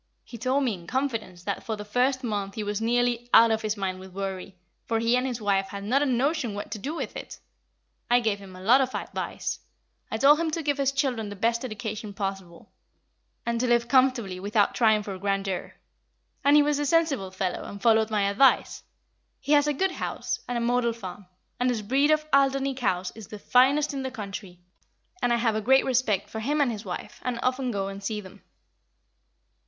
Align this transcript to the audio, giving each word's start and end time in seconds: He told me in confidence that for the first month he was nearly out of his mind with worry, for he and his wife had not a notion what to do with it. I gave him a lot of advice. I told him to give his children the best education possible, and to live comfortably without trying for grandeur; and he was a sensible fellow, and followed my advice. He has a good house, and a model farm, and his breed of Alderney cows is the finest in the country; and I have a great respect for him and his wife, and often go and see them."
He 0.23 0.39
told 0.39 0.63
me 0.63 0.73
in 0.73 0.87
confidence 0.87 1.43
that 1.43 1.63
for 1.63 1.75
the 1.75 1.85
first 1.85 2.23
month 2.23 2.55
he 2.55 2.63
was 2.63 2.81
nearly 2.81 3.29
out 3.35 3.51
of 3.51 3.61
his 3.61 3.77
mind 3.77 3.99
with 3.99 4.13
worry, 4.13 4.55
for 4.87 4.97
he 4.97 5.15
and 5.15 5.27
his 5.27 5.39
wife 5.39 5.67
had 5.67 5.83
not 5.83 6.01
a 6.01 6.07
notion 6.07 6.55
what 6.55 6.71
to 6.71 6.79
do 6.79 6.95
with 6.95 7.15
it. 7.15 7.37
I 8.09 8.19
gave 8.19 8.39
him 8.39 8.55
a 8.55 8.61
lot 8.61 8.81
of 8.81 8.95
advice. 8.95 9.59
I 10.09 10.17
told 10.17 10.39
him 10.39 10.49
to 10.49 10.63
give 10.63 10.79
his 10.79 10.91
children 10.91 11.29
the 11.29 11.35
best 11.35 11.63
education 11.63 12.15
possible, 12.15 12.71
and 13.45 13.59
to 13.59 13.67
live 13.67 13.87
comfortably 13.87 14.39
without 14.39 14.73
trying 14.73 15.03
for 15.03 15.15
grandeur; 15.19 15.75
and 16.43 16.55
he 16.55 16.63
was 16.63 16.79
a 16.79 16.85
sensible 16.87 17.29
fellow, 17.29 17.63
and 17.65 17.79
followed 17.79 18.09
my 18.09 18.27
advice. 18.27 18.81
He 19.39 19.51
has 19.51 19.67
a 19.67 19.71
good 19.71 19.91
house, 19.91 20.39
and 20.47 20.57
a 20.57 20.61
model 20.61 20.93
farm, 20.93 21.27
and 21.59 21.69
his 21.69 21.83
breed 21.83 22.09
of 22.09 22.25
Alderney 22.33 22.73
cows 22.73 23.11
is 23.13 23.27
the 23.27 23.37
finest 23.37 23.93
in 23.93 24.01
the 24.01 24.09
country; 24.09 24.61
and 25.21 25.31
I 25.31 25.35
have 25.35 25.53
a 25.55 25.61
great 25.61 25.85
respect 25.85 26.27
for 26.27 26.39
him 26.39 26.59
and 26.59 26.71
his 26.71 26.83
wife, 26.85 27.19
and 27.23 27.39
often 27.43 27.69
go 27.69 27.87
and 27.87 28.03
see 28.03 28.19
them." 28.19 28.41